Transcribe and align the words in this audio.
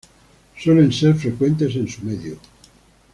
Suelen 0.57 0.91
ser 0.91 1.13
frecuentes 1.13 1.75
en 1.75 1.87
su 1.87 2.01
medio. 2.03 2.37